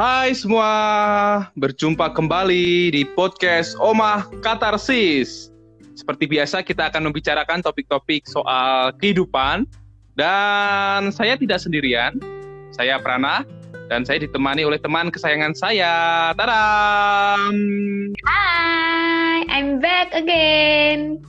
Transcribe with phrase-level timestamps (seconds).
[0.00, 0.72] Hai semua,
[1.60, 5.52] berjumpa kembali di podcast Omah Katarsis.
[5.92, 9.68] Seperti biasa kita akan membicarakan topik-topik soal kehidupan
[10.16, 12.16] dan saya tidak sendirian.
[12.72, 13.44] Saya Prana
[13.92, 16.32] dan saya ditemani oleh teman kesayangan saya.
[16.32, 17.52] Taram.
[18.24, 21.20] Hai, I'm back again.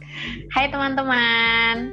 [0.55, 1.91] Hai teman-teman.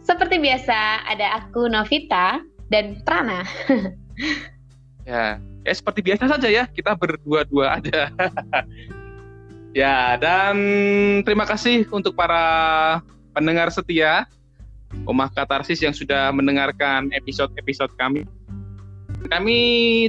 [0.00, 2.40] Seperti biasa ada aku Novita
[2.72, 3.44] dan Prana.
[5.04, 8.12] ya, ya seperti biasa saja ya, kita berdua-dua aja.
[9.80, 10.56] ya, dan
[11.24, 13.00] terima kasih untuk para
[13.32, 14.28] pendengar setia
[15.02, 18.22] Omah Katarsis yang sudah mendengarkan episode-episode kami.
[19.26, 19.58] Kami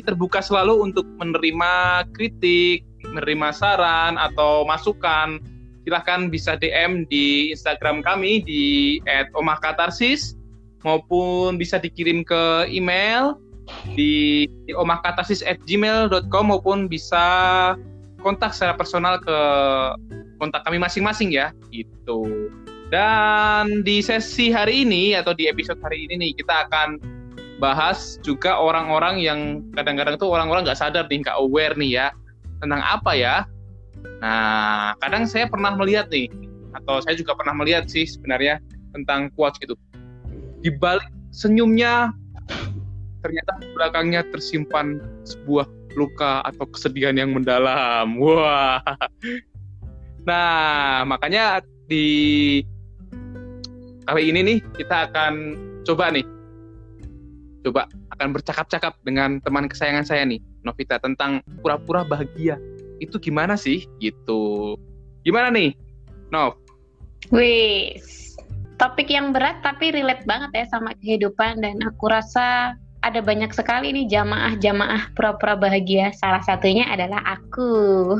[0.03, 5.39] terbuka selalu untuk menerima kritik, menerima saran atau masukan.
[5.87, 8.63] Silahkan bisa DM di Instagram kami di
[9.33, 10.35] @omahkatarsis
[10.85, 13.37] maupun bisa dikirim ke email
[13.97, 17.23] di omahkatarsis@gmail.com maupun bisa
[18.21, 19.37] kontak secara personal ke
[20.41, 22.49] kontak kami masing-masing ya gitu.
[22.93, 27.01] Dan di sesi hari ini atau di episode hari ini nih kita akan
[27.57, 29.39] bahas juga orang-orang yang
[29.73, 32.07] kadang-kadang tuh orang-orang nggak sadar nih nggak aware nih ya
[32.61, 33.35] tentang apa ya.
[34.21, 36.29] Nah kadang saya pernah melihat nih
[36.75, 38.61] atau saya juga pernah melihat sih sebenarnya
[38.93, 39.73] tentang quotes gitu.
[40.61, 42.13] Di balik senyumnya
[43.25, 45.65] ternyata belakangnya tersimpan sebuah
[45.97, 48.13] luka atau kesedihan yang mendalam.
[48.21, 48.85] Wah.
[50.29, 52.61] Nah, makanya di
[54.05, 55.33] kali ini nih kita akan
[55.81, 56.25] coba nih.
[57.65, 62.61] Coba akan bercakap-cakap dengan teman kesayangan saya nih Novita tentang pura-pura bahagia.
[63.01, 63.89] Itu gimana sih?
[63.97, 64.77] Gitu.
[65.25, 65.73] Gimana nih
[66.29, 66.61] Nov?
[67.33, 68.37] Wis.
[68.75, 73.93] Topik yang berat tapi relate banget ya sama kehidupan dan aku rasa ada banyak sekali
[73.93, 76.09] nih jamaah-jamaah pura-pura bahagia.
[76.17, 78.17] Salah satunya adalah aku.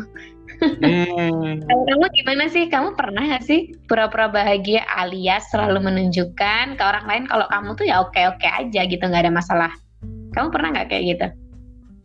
[0.62, 1.66] Hmm.
[1.90, 2.70] kamu gimana sih?
[2.70, 7.86] Kamu pernah gak sih pura-pura bahagia alias selalu menunjukkan ke orang lain kalau kamu tuh
[7.90, 9.72] ya oke-oke aja gitu, nggak ada masalah.
[10.38, 11.28] Kamu pernah nggak kayak gitu?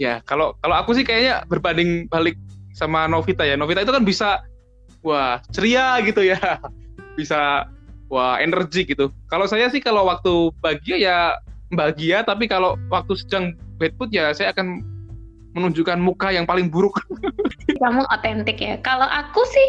[0.01, 2.41] Ya, kalau kalau aku sih kayaknya berbanding balik
[2.73, 3.61] sama Novita ya.
[3.61, 4.41] Novita itu kan bisa
[5.05, 6.41] wah ceria gitu ya,
[7.21, 7.69] bisa
[8.09, 9.13] wah energi gitu.
[9.29, 11.19] Kalau saya sih kalau waktu bahagia ya
[11.71, 13.45] bahagia tapi kalau waktu sedang
[13.79, 14.83] bad mood ya saya akan
[15.55, 17.03] menunjukkan muka yang paling buruk.
[17.83, 18.79] Kamu otentik ya.
[18.83, 19.69] Kalau aku sih,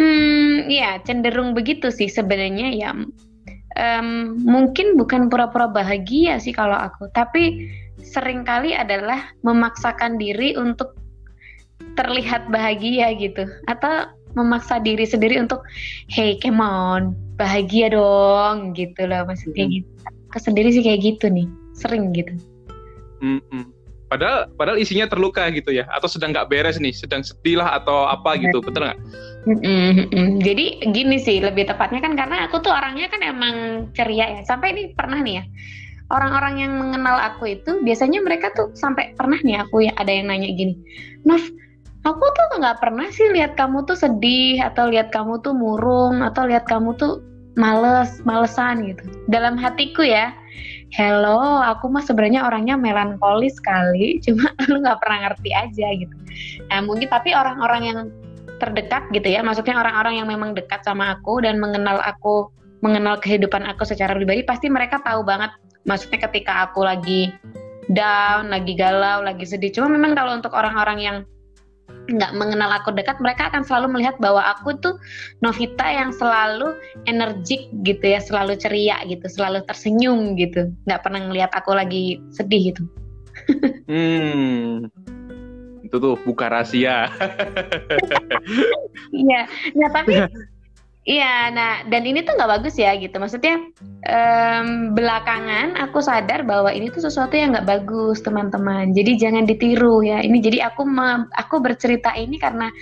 [0.00, 2.90] hmm, ya cenderung begitu sih sebenarnya ya.
[3.74, 10.94] Um, mungkin bukan pura-pura bahagia sih kalau aku, tapi sering kali adalah memaksakan diri untuk
[11.98, 15.66] terlihat bahagia gitu, atau memaksa diri sendiri untuk,
[16.06, 19.74] hey, come on, bahagia dong, gitu loh maksudnya hmm.
[19.82, 19.90] gitu
[20.34, 21.46] ke sendiri sih kayak gitu nih
[21.78, 22.34] sering gitu
[23.22, 23.62] mm -mm.
[24.10, 28.10] padahal padahal isinya terluka gitu ya atau sedang nggak beres nih sedang sedih lah atau
[28.10, 28.98] apa gitu betul nggak
[29.46, 30.28] mm -mm.
[30.42, 34.74] jadi gini sih lebih tepatnya kan karena aku tuh orangnya kan emang ceria ya sampai
[34.74, 35.44] ini pernah nih ya
[36.10, 40.28] orang-orang yang mengenal aku itu biasanya mereka tuh sampai pernah nih aku ya ada yang
[40.28, 40.74] nanya gini
[41.24, 41.40] Nov
[42.04, 46.44] aku tuh nggak pernah sih lihat kamu tuh sedih atau lihat kamu tuh murung atau
[46.44, 47.24] lihat kamu tuh
[47.54, 49.02] males, malesan gitu.
[49.30, 50.34] Dalam hatiku ya,
[50.94, 56.14] hello, aku mah sebenarnya orangnya melankolis sekali, cuma lu nggak pernah ngerti aja gitu.
[56.70, 57.98] Nah mungkin tapi orang-orang yang
[58.62, 62.50] terdekat gitu ya, maksudnya orang-orang yang memang dekat sama aku dan mengenal aku,
[62.82, 65.50] mengenal kehidupan aku secara pribadi, pasti mereka tahu banget.
[65.84, 67.34] Maksudnya ketika aku lagi
[67.92, 69.68] down, lagi galau, lagi sedih.
[69.74, 71.16] Cuma memang kalau untuk orang-orang yang
[72.04, 75.00] nggak mengenal aku dekat mereka akan selalu melihat bahwa aku tuh
[75.40, 76.76] Novita yang selalu
[77.08, 80.68] energik gitu ya selalu ceria gitu selalu tersenyum gitu.
[80.84, 82.82] Nggak pernah ngelihat aku lagi sedih gitu.
[83.88, 84.92] Hmm.
[85.84, 87.08] Itu tuh buka rahasia.
[89.10, 89.50] Iya.
[89.74, 90.14] Nah tapi
[91.04, 93.12] Iya, nah dan ini tuh nggak bagus ya gitu.
[93.20, 93.60] Maksudnya
[94.08, 98.96] um, belakangan aku sadar bahwa ini tuh sesuatu yang nggak bagus teman-teman.
[98.96, 100.24] Jadi jangan ditiru ya.
[100.24, 100.88] Ini jadi aku
[101.36, 102.72] aku bercerita ini karena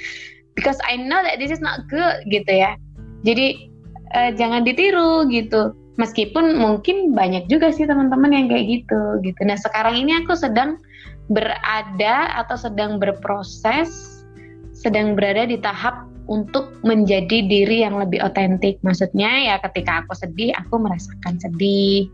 [0.55, 2.79] because I know that this is not good gitu ya.
[3.27, 3.67] Jadi
[4.15, 5.75] uh, jangan ditiru gitu.
[5.99, 9.41] Meskipun mungkin banyak juga sih teman-teman yang kayak gitu gitu.
[9.43, 10.79] Nah sekarang ini aku sedang
[11.27, 14.23] berada atau sedang berproses,
[14.71, 18.79] sedang berada di tahap untuk menjadi diri yang lebih otentik.
[18.87, 22.07] Maksudnya ya ketika aku sedih, aku merasakan sedih.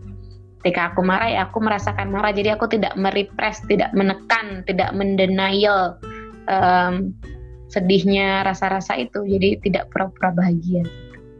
[0.58, 2.34] Ketika aku marah, ya aku merasakan marah.
[2.34, 6.00] Jadi aku tidak merepress, tidak menekan, tidak mendenial
[6.50, 7.14] um,
[7.70, 9.22] sedihnya rasa-rasa itu.
[9.22, 10.82] Jadi tidak pura-pura bahagia.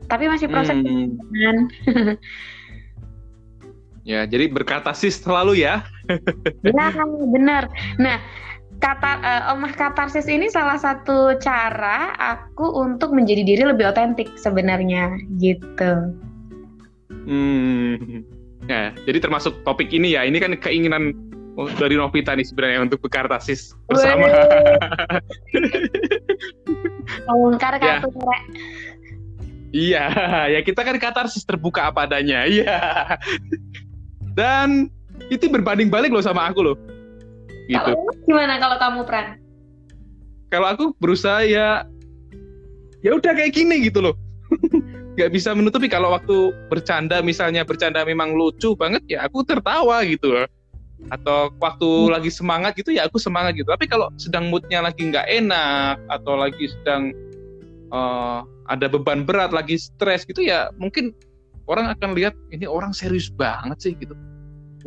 [0.09, 1.21] Tapi masih proses hmm.
[4.09, 5.85] ya, jadi berkata sih selalu ya.
[6.65, 6.89] ya,
[7.29, 7.69] benar.
[8.01, 8.17] Nah,
[8.79, 15.19] kata uh, omah katarsis ini salah satu cara aku untuk menjadi diri lebih otentik sebenarnya
[15.43, 16.15] gitu.
[17.27, 18.23] Hmm.
[18.69, 20.23] Ya, jadi termasuk topik ini ya.
[20.29, 21.17] Ini kan keinginan
[21.81, 24.31] dari Novita nih sebenarnya untuk berkartasis bersama.
[27.27, 27.99] Mengungkar Ya.
[27.99, 28.39] kartu ya.
[29.69, 30.05] Iya,
[30.49, 32.47] ya kita kan katarsis terbuka apa adanya.
[32.49, 32.79] Iya.
[34.33, 34.89] Dan
[35.29, 36.77] itu berbanding balik loh sama aku loh.
[37.69, 37.85] Gitu.
[37.85, 39.27] Kalau gimana kalau kamu Pran?
[40.49, 41.85] Kalau aku berusaha ya
[43.05, 44.17] ya udah kayak gini gitu loh.
[45.21, 50.33] Gak bisa menutupi kalau waktu bercanda misalnya bercanda memang lucu banget ya aku tertawa gitu
[50.33, 50.49] loh.
[51.13, 53.69] Atau waktu lagi semangat gitu ya aku semangat gitu.
[53.69, 57.13] Tapi kalau sedang moodnya lagi nggak enak atau lagi sedang
[57.93, 61.13] eh, ada beban berat, lagi stres gitu ya mungkin
[61.69, 64.17] orang akan lihat ini orang serius banget sih gitu.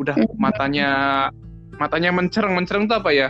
[0.01, 0.37] Udah Mhm.
[0.41, 0.89] matanya
[1.81, 3.29] matanya mencereng mencereng tuh apa ya?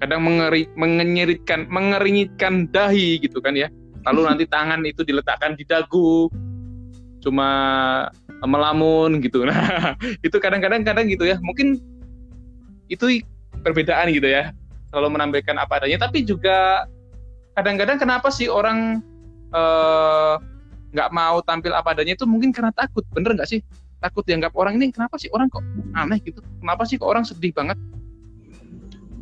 [0.00, 3.68] Kadang mengeri, mengenyeritkan mengeringitkan dahi gitu kan ya.
[4.08, 6.32] Lalu nanti tangan itu diletakkan di dagu.
[7.20, 7.48] Cuma
[8.40, 9.44] melamun gitu.
[9.48, 9.92] Nah,
[10.24, 11.36] itu kadang-kadang kadang gitu ya.
[11.44, 11.76] Mungkin
[12.88, 13.20] itu
[13.60, 14.56] perbedaan gitu ya.
[14.88, 16.88] Selalu menampilkan apa adanya tapi juga
[17.52, 19.04] kadang-kadang kenapa sih orang
[19.52, 20.34] eh,
[20.94, 23.60] nggak mau tampil apa adanya itu mungkin karena takut bener nggak sih
[23.98, 25.62] takut dianggap orang ini kenapa sih orang kok
[25.94, 27.78] aneh gitu kenapa sih kok orang sedih banget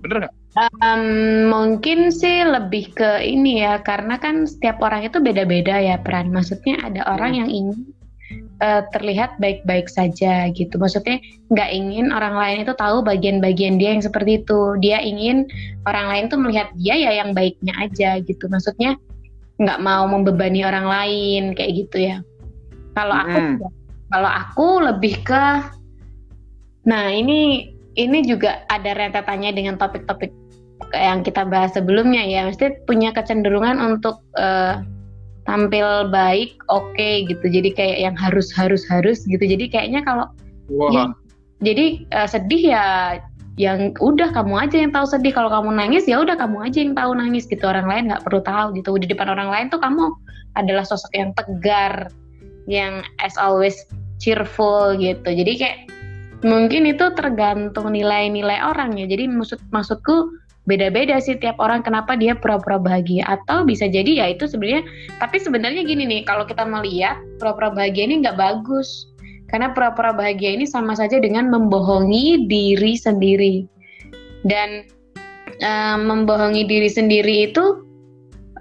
[0.04, 5.76] bener nggak Em, mungkin sih lebih ke ini ya, karena kan setiap orang itu beda-beda
[5.76, 6.32] ya peran.
[6.32, 7.40] Maksudnya ada orang Hmm.
[7.44, 7.78] yang ingin
[8.56, 10.80] eh, terlihat baik-baik saja gitu.
[10.80, 11.20] Maksudnya
[11.52, 14.80] nggak ingin orang lain itu tahu bagian-bagian dia yang seperti itu.
[14.80, 15.44] Dia ingin
[15.84, 18.48] orang lain tuh melihat dia ya yang baiknya aja gitu.
[18.48, 18.96] Maksudnya
[19.60, 22.24] nggak mau membebani orang lain kayak gitu ya.
[22.96, 23.72] Kalau aku, Mm-mm.
[24.12, 25.44] Kalau aku lebih ke,
[26.86, 30.30] nah ini ini juga ada rentetannya dengan topik-topik
[30.94, 32.46] yang kita bahas sebelumnya ya.
[32.46, 34.78] Mesti punya kecenderungan untuk eh,
[35.48, 37.44] tampil baik, oke gitu.
[37.46, 39.42] Jadi kayak yang harus harus harus gitu.
[39.42, 40.30] Jadi kayaknya kalau
[40.70, 41.04] wah Ya.
[41.64, 42.86] jadi eh, sedih ya
[43.56, 46.92] yang udah kamu aja yang tahu sedih kalau kamu nangis ya udah kamu aja yang
[46.92, 50.12] tahu nangis gitu orang lain nggak perlu tahu gitu di depan orang lain tuh kamu
[50.60, 52.12] adalah sosok yang tegar
[52.66, 53.74] yang as always
[54.18, 55.78] cheerful gitu jadi kayak
[56.44, 60.30] mungkin itu tergantung nilai-nilai orang ya jadi maksud maksudku
[60.66, 64.82] beda-beda sih tiap orang kenapa dia pura-pura bahagia atau bisa jadi ya itu sebenarnya
[65.22, 69.06] tapi sebenarnya gini nih kalau kita melihat pura-pura bahagia ini nggak bagus
[69.46, 73.62] karena pura-pura bahagia ini sama saja dengan membohongi diri sendiri.
[74.46, 74.86] Dan
[75.62, 77.82] eh, membohongi diri sendiri itu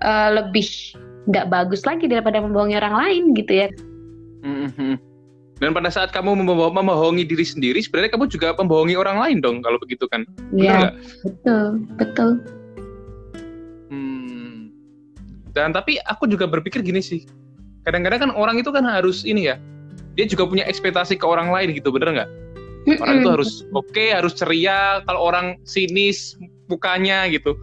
[0.02, 0.66] eh, lebih
[1.26, 3.68] nggak bagus lagi daripada membohongi orang lain gitu ya.
[4.46, 4.94] Mhm.
[5.58, 9.64] dan pada saat kamu membo- membohongi diri sendiri sebenarnya kamu juga membohongi orang lain dong
[9.66, 10.22] kalau begitu kan
[10.54, 10.94] Iya,
[11.26, 12.30] betul, betul.
[13.90, 14.70] Hmm.
[15.56, 17.24] Dan tapi aku juga berpikir gini sih.
[17.88, 19.56] Kadang-kadang kan orang itu kan harus ini ya.
[20.20, 22.30] Dia juga punya ekspektasi ke orang lain gitu, bener nggak?
[23.00, 25.00] Orang itu harus oke, harus ceria.
[25.08, 26.36] Kalau orang sinis
[26.68, 27.56] mukanya gitu,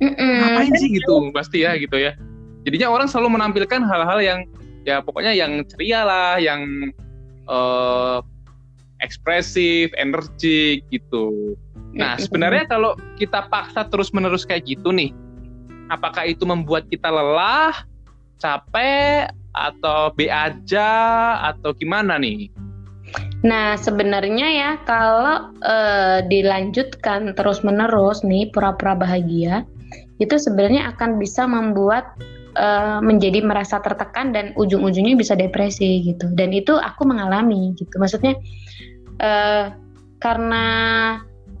[0.00, 0.34] Mm-mm.
[0.40, 1.30] ngapain sih gitu?
[1.30, 2.16] Pasti ya gitu ya.
[2.64, 4.40] Jadinya orang selalu menampilkan hal-hal yang
[4.84, 6.92] ya pokoknya yang ceria lah, yang
[7.48, 8.18] eh,
[9.04, 11.56] ekspresif, energik gitu.
[11.94, 15.14] Nah, sebenarnya kalau kita paksa terus-menerus kayak gitu nih,
[15.92, 17.86] apakah itu membuat kita lelah,
[18.42, 20.90] capek, atau B aja,
[21.54, 22.50] atau gimana nih?
[23.46, 29.62] Nah, sebenarnya ya kalau eh, dilanjutkan terus-menerus nih pura-pura bahagia,
[30.18, 32.16] itu sebenarnya akan bisa membuat
[32.54, 36.30] eh, menjadi merasa tertekan dan ujung-ujungnya bisa depresi gitu.
[36.34, 37.94] Dan itu aku mengalami gitu.
[37.98, 38.34] Maksudnya
[39.22, 39.74] eh,
[40.22, 40.66] karena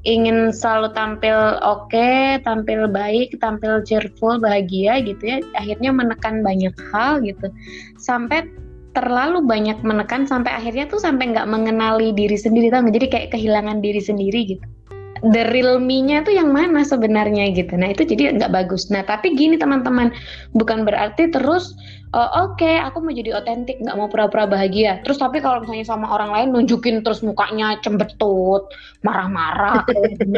[0.04, 7.24] ingin selalu tampil oke, tampil baik, tampil cheerful, bahagia gitu ya, akhirnya menekan banyak hal
[7.24, 7.48] gitu.
[7.96, 8.44] Sampai
[8.94, 12.94] terlalu banyak menekan sampai akhirnya tuh sampai nggak mengenali diri sendiri tau nggak?
[12.94, 14.64] jadi kayak kehilangan diri sendiri gitu
[15.32, 17.72] the real me-nya tuh yang mana sebenarnya gitu.
[17.80, 18.92] Nah itu jadi nggak bagus.
[18.92, 20.12] Nah tapi gini teman-teman.
[20.52, 21.72] Bukan berarti terus
[22.12, 25.00] oh, oke aku mau jadi otentik nggak mau pura-pura bahagia.
[25.08, 28.68] Terus tapi kalau misalnya sama orang lain nunjukin terus mukanya cembetut
[29.00, 29.84] marah-marah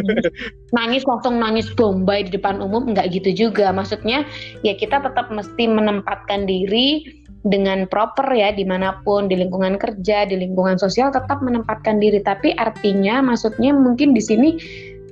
[0.76, 3.74] nangis langsung nangis bombay di depan umum nggak gitu juga.
[3.74, 4.22] Maksudnya
[4.62, 7.02] ya kita tetap mesti menempatkan diri
[7.46, 12.20] dengan proper ya di mana pun di lingkungan kerja di lingkungan sosial tetap menempatkan diri.
[12.22, 14.48] Tapi artinya maksudnya mungkin di sini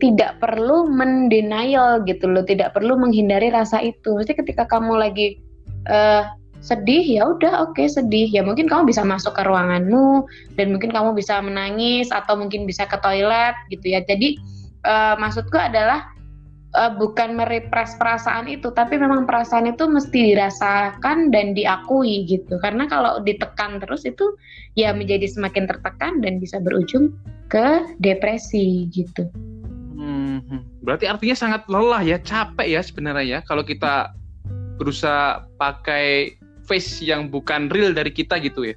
[0.03, 4.19] tidak perlu mendenial gitu loh tidak perlu menghindari rasa itu.
[4.19, 5.39] Mesti ketika kamu lagi
[5.87, 6.23] eh,
[6.65, 8.33] sedih ya udah oke sedih.
[8.33, 10.25] Ya mungkin kamu bisa masuk ke ruanganmu
[10.57, 14.01] dan mungkin kamu bisa menangis atau mungkin bisa ke toilet gitu ya.
[14.01, 14.41] Jadi
[14.89, 16.14] uh, maksudku adalah
[16.75, 22.59] uh, bukan merepress perasaan itu, tapi memang perasaan itu mesti dirasakan dan diakui gitu.
[22.61, 24.35] Karena kalau ditekan terus itu
[24.75, 27.15] ya menjadi semakin tertekan dan bisa berujung
[27.49, 29.31] ke depresi gitu.
[29.95, 30.43] Hmm,
[30.83, 34.13] berarti artinya sangat lelah ya, capek ya sebenarnya ya kalau kita
[34.77, 36.35] berusaha pakai
[36.67, 38.77] face yang bukan real dari kita gitu ya.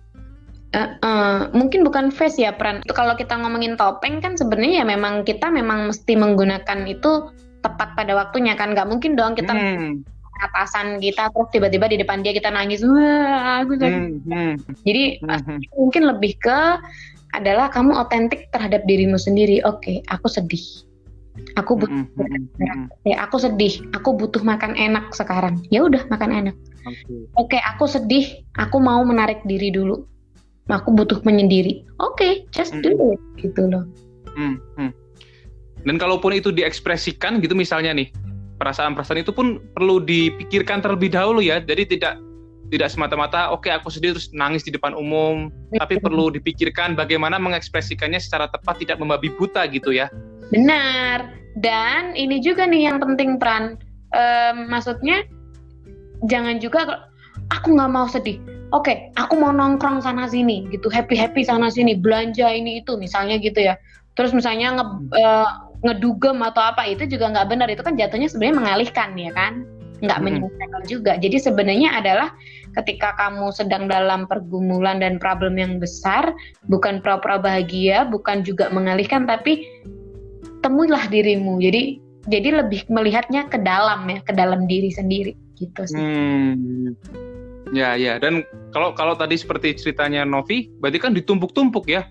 [0.76, 2.84] Uh, uh, mungkin bukan face ya Pran.
[2.92, 7.32] Kalau kita ngomongin topeng kan sebenarnya ya memang kita memang mesti menggunakan itu
[7.68, 10.08] tepat pada waktunya kan nggak mungkin dong kita hmm.
[10.48, 14.24] atasan kita terus tiba-tiba di depan dia kita nangis wah aku hmm.
[14.24, 14.54] Hmm.
[14.88, 15.60] jadi hmm.
[15.76, 16.60] mungkin lebih ke
[17.36, 20.88] adalah kamu otentik terhadap dirimu sendiri oke okay, aku sedih
[21.54, 22.84] aku butuh mm -hmm.
[23.06, 26.56] ya aku sedih aku butuh makan enak sekarang ya udah makan enak
[27.38, 27.60] oke okay.
[27.60, 30.02] okay, aku sedih aku mau menarik diri dulu
[30.72, 32.84] aku butuh menyendiri oke okay, just -hmm.
[32.84, 33.86] do it gitu loh
[34.34, 34.90] mm -hmm.
[35.88, 38.12] Dan kalaupun itu diekspresikan gitu misalnya nih,
[38.60, 41.64] perasaan-perasaan itu pun perlu dipikirkan terlebih dahulu ya.
[41.64, 42.20] Jadi tidak
[42.68, 45.48] tidak semata-mata oke okay, aku sedih terus nangis di depan umum,
[45.80, 50.12] tapi perlu dipikirkan bagaimana mengekspresikannya secara tepat tidak membabi buta gitu ya.
[50.52, 51.32] Benar.
[51.58, 53.80] Dan ini juga nih yang penting Pran.
[54.12, 55.24] Um, maksudnya
[56.28, 57.08] jangan juga
[57.50, 58.38] aku nggak mau sedih.
[58.76, 63.00] Oke, okay, aku mau nongkrong sana sini gitu, happy happy sana sini, belanja ini itu
[63.00, 63.80] misalnya gitu ya.
[64.20, 65.48] Terus misalnya nge, uh,
[65.86, 67.68] ngedugem atau apa itu juga nggak benar.
[67.70, 69.54] Itu kan jatuhnya sebenarnya mengalihkan ya kan?
[70.02, 70.26] Nggak hmm.
[70.26, 71.14] menyelesaikan juga.
[71.18, 72.30] Jadi sebenarnya adalah
[72.78, 76.30] ketika kamu sedang dalam pergumulan dan problem yang besar
[76.70, 79.66] bukan pura-pura bahagia bukan juga mengalihkan tapi
[80.62, 81.58] temuilah dirimu.
[81.62, 85.98] Jadi jadi lebih melihatnya ke dalam ya ke dalam diri sendiri gitu sih.
[85.98, 86.94] Hmm.
[87.74, 88.22] ya ya.
[88.22, 92.06] Dan kalau kalau tadi seperti ceritanya Novi berarti kan ditumpuk-tumpuk ya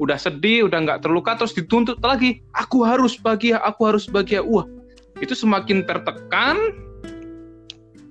[0.00, 4.40] udah sedih, udah nggak terluka, terus dituntut lagi, aku harus bahagia, aku harus bahagia.
[4.40, 4.64] Wah,
[5.20, 6.56] itu semakin tertekan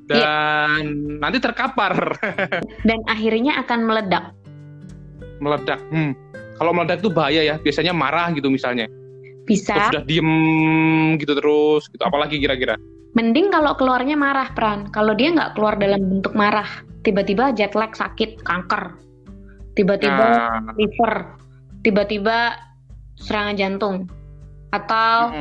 [0.06, 1.18] dan ya.
[1.22, 2.18] nanti terkapar.
[2.90, 4.34] dan akhirnya akan meledak.
[5.42, 5.82] Meledak.
[5.90, 6.14] Hmm.
[6.62, 7.56] Kalau meledak itu bahaya ya.
[7.58, 8.90] Biasanya marah gitu misalnya.
[9.50, 9.74] Bisa.
[9.74, 10.32] Terus sudah diem
[11.18, 11.86] gitu terus.
[11.90, 12.02] Gitu.
[12.02, 12.78] Apalagi kira-kira?
[13.18, 14.90] Mending kalau keluarnya marah, Pran.
[14.94, 16.70] Kalau dia nggak keluar dalam bentuk marah,
[17.02, 18.94] tiba-tiba jet lag, sakit, kanker,
[19.74, 20.74] tiba-tiba nah.
[20.78, 21.14] liver,
[21.84, 22.58] tiba-tiba
[23.20, 23.96] serangan jantung.
[24.70, 25.34] Atau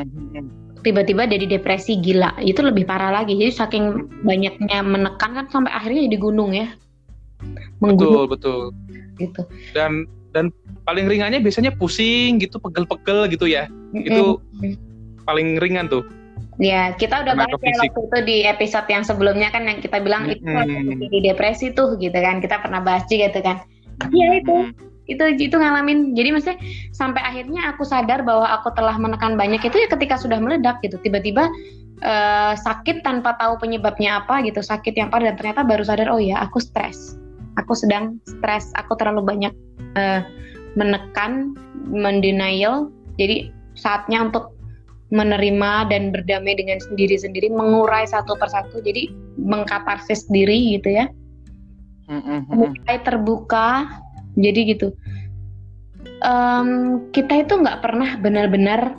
[0.81, 2.35] tiba-tiba jadi depresi gila.
[2.41, 3.37] Itu lebih parah lagi.
[3.37, 3.85] Jadi saking
[4.25, 6.73] banyaknya menekan kan sampai akhirnya jadi gunung ya.
[7.79, 8.27] Menggunung.
[8.27, 8.61] betul betul.
[9.19, 9.43] Gitu.
[9.75, 10.55] Dan dan
[10.87, 13.67] paling ringannya biasanya pusing gitu pegel-pegel gitu ya.
[13.93, 14.09] Mm-hmm.
[14.09, 14.25] itu
[15.25, 16.05] paling ringan tuh.
[16.59, 20.27] Ya, kita udah bahas ya waktu itu di episode yang sebelumnya kan yang kita bilang
[20.27, 20.99] -hmm.
[20.99, 22.43] itu di depresi tuh gitu kan.
[22.43, 23.63] Kita pernah bahas juga gitu kan.
[24.11, 24.57] Iya itu
[25.09, 26.13] itu itu ngalamin.
[26.13, 26.61] Jadi maksudnya
[26.93, 31.01] sampai akhirnya aku sadar bahwa aku telah menekan banyak itu ya ketika sudah meledak gitu.
[31.01, 31.49] Tiba-tiba
[32.05, 36.21] uh, sakit tanpa tahu penyebabnya apa gitu sakit yang parah dan ternyata baru sadar oh
[36.21, 37.17] ya aku stres.
[37.57, 39.53] Aku sedang stres aku terlalu banyak
[39.97, 40.21] uh,
[40.77, 41.57] menekan
[41.89, 42.93] mendenial.
[43.17, 44.55] Jadi saatnya untuk
[45.09, 48.85] menerima dan berdamai dengan sendiri-sendiri mengurai satu persatu.
[48.85, 49.09] Jadi
[49.41, 51.09] mengkatarsis diri gitu ya.
[52.53, 53.89] Mulai terbuka
[54.39, 54.95] jadi gitu.
[56.23, 58.99] Um, kita itu nggak pernah benar-benar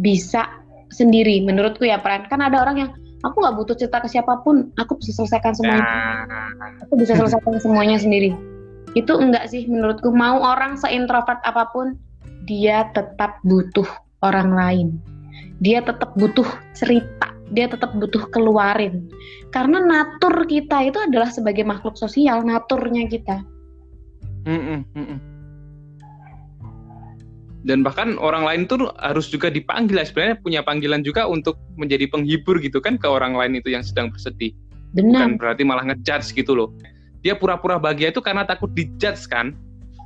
[0.00, 0.48] bisa
[0.92, 2.90] sendiri menurutku ya peran kan ada orang yang
[3.24, 5.84] aku nggak butuh cerita ke siapa pun aku bisa selesaikan semuanya.
[6.28, 6.84] Nah.
[6.84, 8.36] aku bisa selesaikan semuanya sendiri.
[8.92, 10.12] Itu enggak sih menurutku.
[10.12, 11.96] Mau orang seintrovert apa pun
[12.44, 13.88] dia tetap butuh
[14.20, 14.88] orang lain.
[15.62, 16.44] Dia tetap butuh
[16.76, 17.32] cerita.
[17.52, 19.08] Dia tetap butuh keluarin.
[19.54, 23.44] Karena natur kita itu adalah sebagai makhluk sosial naturnya kita
[24.42, 25.18] Mm -mm,
[27.62, 32.10] Dan bahkan orang lain tuh harus juga dipanggil ya sebenarnya punya panggilan juga untuk menjadi
[32.10, 34.50] penghibur gitu kan ke orang lain itu yang sedang bersedih.
[34.98, 35.30] Benar.
[35.30, 36.68] Bukan berarti malah ngejudge gitu loh.
[37.22, 39.54] Dia pura-pura bahagia itu karena takut dijudge kan?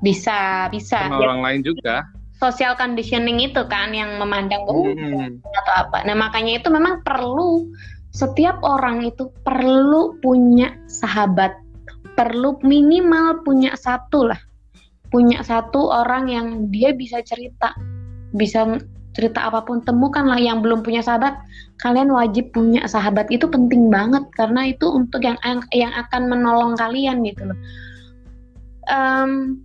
[0.05, 1.09] Bisa, bisa.
[1.09, 1.33] Sama ya.
[1.33, 2.05] orang lain juga.
[2.37, 5.41] Social conditioning itu kan yang memandang oh hmm.
[5.41, 6.05] atau apa.
[6.05, 7.73] Nah makanya itu memang perlu
[8.13, 11.57] setiap orang itu perlu punya sahabat
[12.17, 14.41] perlu minimal punya satu lah.
[15.13, 17.77] Punya satu orang yang dia bisa cerita.
[18.35, 18.81] Bisa
[19.15, 21.37] cerita apa pun temukanlah yang belum punya sahabat.
[21.85, 23.29] Kalian wajib punya sahabat.
[23.29, 25.37] Itu penting banget karena itu untuk yang
[25.71, 27.59] yang akan menolong kalian gitu loh.
[28.91, 29.63] Um,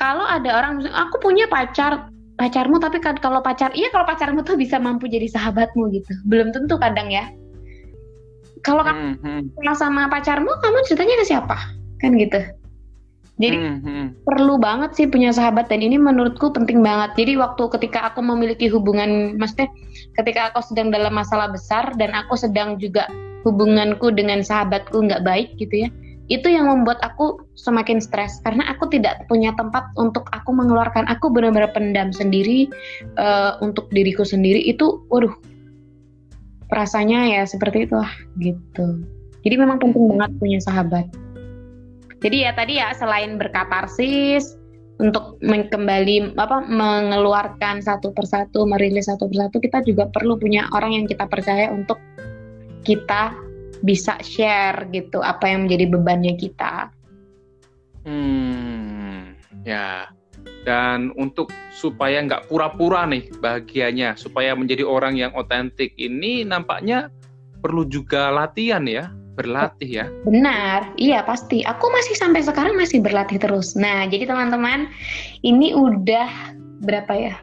[0.00, 4.58] kalau ada orang aku punya pacar pacarmu tapi kan kalau pacar iya kalau pacarmu tuh
[4.58, 6.12] bisa mampu jadi sahabatmu gitu.
[6.26, 7.30] Belum tentu kadang ya
[8.64, 9.76] kalau hmm, kamu hmm.
[9.76, 11.56] sama pacarmu kamu ceritanya ke siapa
[12.00, 12.40] kan gitu
[13.34, 14.06] Jadi hmm, hmm.
[14.22, 17.18] perlu banget sih punya sahabat dan ini menurutku penting banget.
[17.18, 19.74] Jadi waktu ketika aku memiliki hubungan, maksudnya
[20.14, 23.10] ketika aku sedang dalam masalah besar dan aku sedang juga
[23.42, 25.90] hubunganku dengan sahabatku nggak baik gitu ya,
[26.32, 31.04] itu yang membuat aku semakin stres karena aku tidak punya tempat untuk aku mengeluarkan.
[31.10, 32.70] Aku benar-benar pendam sendiri
[33.18, 35.34] uh, untuk diriku sendiri itu, waduh,
[36.72, 39.04] rasanya ya seperti itu lah gitu.
[39.44, 41.06] Jadi memang penting banget punya sahabat.
[42.24, 44.56] Jadi ya tadi ya selain berkatarsis
[44.96, 51.04] untuk kembali apa mengeluarkan satu persatu, merilis satu persatu, kita juga perlu punya orang yang
[51.04, 52.00] kita percaya untuk
[52.86, 53.34] kita
[53.84, 56.88] bisa share gitu apa yang menjadi bebannya kita.
[58.08, 59.36] Hmm,
[59.68, 60.08] ya.
[60.64, 67.12] Dan untuk supaya nggak pura-pura nih bahagianya, supaya menjadi orang yang otentik ini nampaknya
[67.60, 70.06] perlu juga latihan ya berlatih ya.
[70.24, 71.66] Benar, iya pasti.
[71.66, 73.74] Aku masih sampai sekarang masih berlatih terus.
[73.74, 74.88] Nah, jadi teman-teman,
[75.42, 76.30] ini udah
[76.86, 77.34] berapa ya?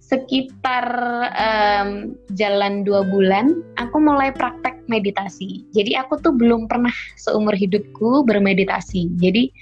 [0.00, 0.90] Sekitar
[1.38, 5.62] um, jalan dua bulan, aku mulai praktek meditasi.
[5.70, 9.06] Jadi aku tuh belum pernah seumur hidupku bermeditasi.
[9.22, 9.54] Jadi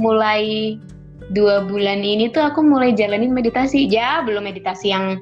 [0.00, 0.78] mulai
[1.30, 3.86] dua bulan ini tuh aku mulai jalanin meditasi.
[3.86, 5.18] Ya belum meditasi yang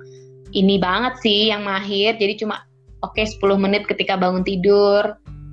[0.57, 2.17] ini banget sih, yang mahir.
[2.17, 2.65] Jadi cuma
[3.05, 5.05] oke okay, 10 menit ketika bangun tidur,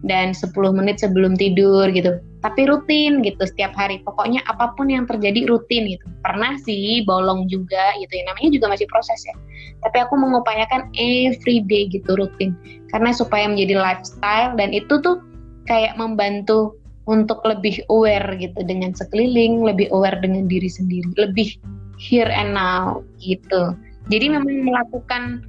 [0.05, 2.21] dan 10 menit sebelum tidur gitu.
[2.45, 4.05] Tapi rutin gitu setiap hari.
[4.05, 6.05] Pokoknya apa pun yang terjadi rutin gitu.
[6.21, 8.23] Pernah sih bolong juga gitu ya.
[8.29, 9.35] Namanya juga masih proses ya.
[9.81, 12.53] Tapi aku mengupayakan every day gitu rutin.
[12.93, 15.25] Karena supaya menjadi lifestyle dan itu tuh
[15.65, 21.57] kayak membantu untuk lebih aware gitu dengan sekeliling, lebih aware dengan diri sendiri, lebih
[22.01, 23.77] here and now gitu.
[24.09, 25.41] Jadi memang melakukan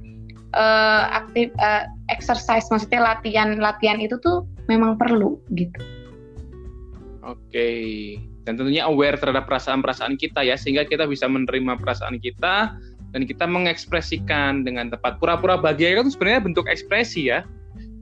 [0.57, 5.81] uh, aktif uh, exercise maksudnya latihan latihan itu tuh memang perlu gitu.
[7.25, 7.37] Oke.
[7.51, 7.87] Okay.
[8.47, 12.79] Dan tentunya aware terhadap perasaan-perasaan kita ya sehingga kita bisa menerima perasaan kita
[13.11, 15.19] dan kita mengekspresikan dengan tepat.
[15.19, 17.43] Pura-pura bahagia itu sebenarnya bentuk ekspresi ya.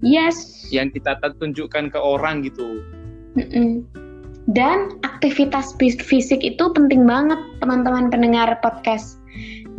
[0.06, 0.70] Yes.
[0.70, 2.86] Yang kita tunjukkan ke orang gitu.
[3.36, 3.72] Mm -mm.
[4.46, 9.18] Dan aktivitas fisik itu penting banget teman-teman pendengar podcast.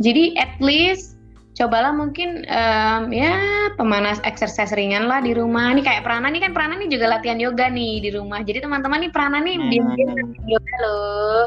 [0.03, 1.15] Jadi at least
[1.57, 3.33] cobalah mungkin um, ya
[3.79, 5.71] pemanas exercise ringan lah di rumah.
[5.71, 8.43] Nih kayak Prana nih kan Prana nih juga latihan yoga nih di rumah.
[8.43, 9.69] Jadi teman-teman nih Prana nih hmm.
[9.71, 11.43] diam-diam yoga loh.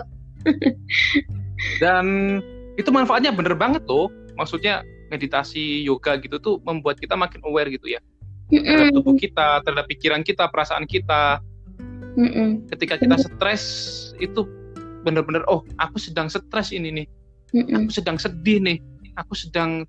[1.83, 2.07] Dan
[2.81, 4.81] itu manfaatnya bener banget tuh maksudnya
[5.13, 8.01] meditasi yoga gitu tuh membuat kita makin aware gitu ya.
[8.51, 11.39] Terhadap tubuh kita terhadap pikiran kita perasaan kita
[12.19, 12.67] Mm-mm.
[12.75, 13.65] ketika kita stres
[14.19, 14.43] itu
[15.07, 17.07] bener-bener oh aku sedang stres ini nih.
[17.51, 17.87] Mm-mm.
[17.87, 18.79] aku sedang sedih nih.
[19.19, 19.85] Aku sedang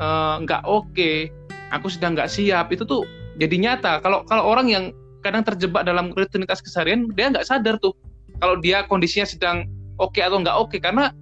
[0.00, 1.28] Eh, nggak uh, oke, okay,
[1.68, 3.04] aku sedang nggak siap, itu tuh
[3.36, 4.00] jadi nyata.
[4.00, 4.84] Kalau kalau orang yang
[5.20, 7.92] kadang terjebak dalam rutinitas keseharian, dia nggak sadar tuh.
[8.40, 9.68] Kalau dia kondisinya sedang
[10.00, 10.72] oke okay atau nggak oke.
[10.72, 11.12] Okay, karena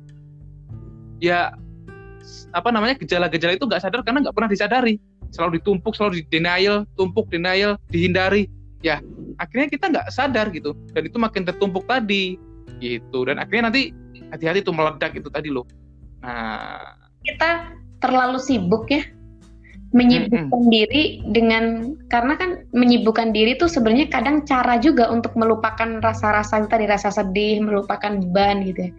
[1.19, 1.51] ya
[2.55, 5.03] apa namanya gejala-gejala itu nggak sadar karena nggak pernah disadari.
[5.35, 8.47] Selalu ditumpuk selalu di denial tumpuk denial dihindari
[8.81, 9.01] ya
[9.37, 12.40] akhirnya kita nggak sadar gitu dan itu makin tertumpuk tadi
[12.81, 13.93] gitu dan akhirnya nanti
[14.33, 15.69] hati-hati tuh meledak itu tadi loh
[16.21, 19.05] nah kita terlalu sibuk ya
[19.90, 20.71] menyibukkan mm -hmm.
[20.71, 21.03] diri
[21.35, 21.64] dengan
[22.07, 27.59] karena kan menyibukkan diri tuh sebenarnya kadang cara juga untuk melupakan rasa-rasa tadi rasa sedih,
[27.59, 28.93] melupakan beban gitu ya.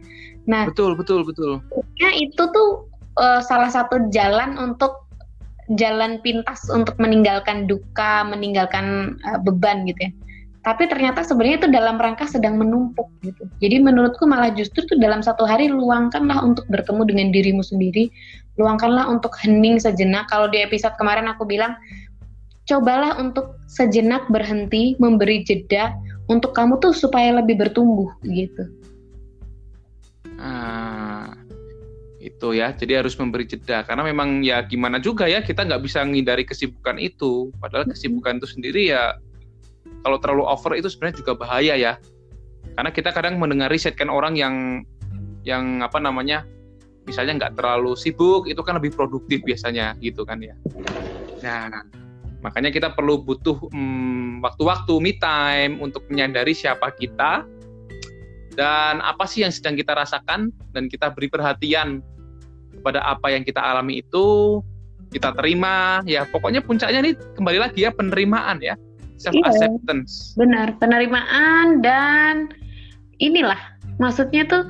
[0.52, 1.63] Nah, betul betul betul.
[1.96, 5.01] Ya itu tuh uh, salah satu jalan untuk
[5.77, 10.12] jalan pintas untuk meninggalkan duka, meninggalkan uh, beban gitu ya
[10.62, 13.49] tapi ternyata sebenarnya itu dalam rangka sedang menumpuk gitu.
[13.57, 18.13] Jadi menurutku malah justru tuh dalam satu hari luangkanlah untuk bertemu dengan dirimu sendiri,
[18.62, 20.29] luangkanlah untuk hening sejenak.
[20.29, 21.73] Kalau di episode kemarin aku bilang,
[22.69, 25.97] cobalah untuk sejenak berhenti, memberi jeda
[26.29, 28.69] untuk kamu tuh supaya lebih bertumbuh gitu.
[30.38, 30.81] Ah,
[32.21, 33.81] itu ya, jadi harus memberi jeda.
[33.81, 37.49] Karena memang ya gimana juga ya kita nggak bisa menghindari kesibukan itu.
[37.57, 39.17] Padahal kesibukan itu sendiri ya
[40.05, 41.93] kalau terlalu over itu sebenarnya juga bahaya ya.
[42.77, 44.86] Karena kita kadang mendengar riset kan orang yang
[45.41, 46.45] yang apa namanya
[47.10, 50.53] misalnya nggak terlalu sibuk itu kan lebih produktif biasanya gitu kan ya.
[51.41, 51.81] Nah
[52.41, 57.45] makanya kita perlu butuh hmm, waktu-waktu me time untuk menyadari siapa kita
[58.62, 62.06] dan apa sih yang sedang kita rasakan dan kita beri perhatian
[62.78, 64.62] kepada apa yang kita alami itu
[65.10, 68.78] kita terima ya pokoknya puncaknya nih kembali lagi ya penerimaan ya
[69.21, 70.34] self acceptance.
[70.34, 72.50] Iya, benar, penerimaan dan
[73.21, 73.58] inilah
[74.02, 74.63] maksudnya tuh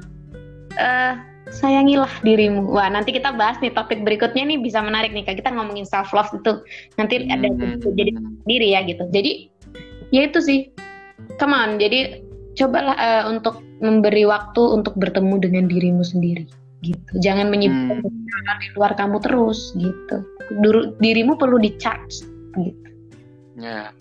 [0.76, 1.16] uh,
[1.52, 2.68] sayangilah dirimu.
[2.68, 5.24] Wah, nanti kita bahas nih topik berikutnya nih bisa menarik nih.
[5.24, 6.60] Kita ngomongin self love itu.
[7.00, 7.32] Nanti hmm.
[7.32, 7.48] ada
[7.96, 8.12] jadi
[8.44, 9.08] diri ya gitu.
[9.12, 9.48] Jadi
[10.12, 10.60] ya itu sih.
[11.40, 11.80] Come on.
[11.80, 12.24] Jadi
[12.60, 16.46] cobalah uh, untuk memberi waktu untuk bertemu dengan dirimu sendiri
[16.86, 17.12] gitu.
[17.22, 18.62] Jangan menyibukkan hmm.
[18.62, 20.18] di luar kamu terus gitu.
[20.62, 22.26] Dur dirimu perlu di charge
[22.58, 22.90] gitu.
[23.58, 23.94] Ya.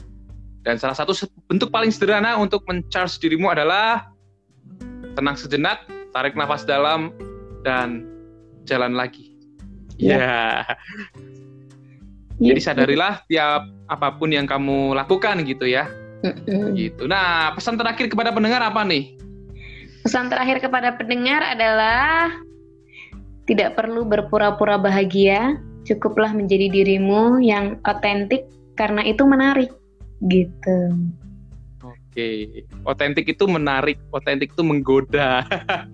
[0.61, 1.17] Dan salah satu
[1.49, 4.13] bentuk paling sederhana untuk mencharge dirimu adalah
[5.17, 7.13] tenang sejenak, tarik nafas dalam
[7.65, 8.05] dan
[8.69, 9.33] jalan lagi.
[9.97, 10.65] Ya.
[12.41, 12.57] Yeah.
[12.57, 15.89] Jadi sadarilah tiap apa pun yang kamu lakukan gitu ya.
[16.73, 17.05] Gitu.
[17.05, 19.20] Nah, pesan terakhir kepada pendengar apa nih?
[20.01, 22.33] Pesan terakhir kepada pendengar adalah
[23.45, 28.47] tidak perlu berpura-pura bahagia, cukuplah menjadi dirimu yang otentik
[28.79, 29.71] karena itu menarik.
[30.25, 30.79] Gitu.
[31.81, 35.47] Oke, otentik itu menarik, otentik itu menggoda.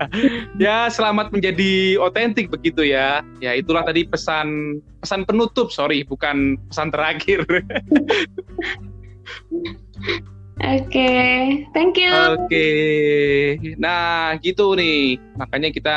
[0.62, 3.20] ya, selamat menjadi otentik begitu ya.
[3.40, 7.44] Ya, itulah tadi pesan pesan penutup, sorry, bukan pesan terakhir.
[10.56, 11.68] Oke, okay.
[11.76, 12.08] thank you.
[12.08, 13.76] Oke, okay.
[13.76, 15.96] nah gitu nih, makanya kita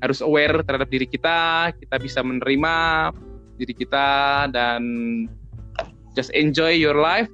[0.00, 2.74] harus aware terhadap diri kita, kita bisa menerima
[3.60, 4.80] diri kita dan
[6.16, 7.28] just enjoy your life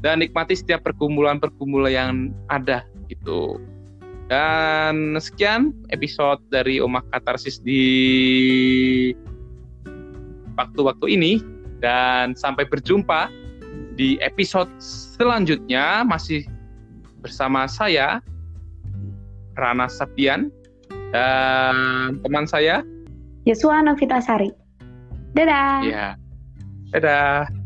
[0.00, 2.10] dan nikmati setiap pergumulan-pergumulan yang
[2.48, 3.60] ada gitu.
[4.32, 7.84] Dan sekian episode dari Omah Katarsis di
[10.56, 11.32] waktu-waktu ini
[11.84, 13.43] dan sampai berjumpa
[13.94, 14.70] di episode
[15.16, 16.46] selanjutnya masih
[17.22, 18.18] bersama saya
[19.54, 20.50] Rana Sapian
[21.14, 21.74] dan
[22.26, 22.82] teman saya
[23.44, 24.50] Yesua Novitasari.
[25.36, 25.84] Dadah.
[25.84, 26.08] Ya.
[26.96, 27.63] Dadah.